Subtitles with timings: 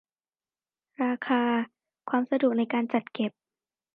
[1.01, 1.41] ราคา
[2.09, 3.31] ความสะดวกในการจัดเก็บ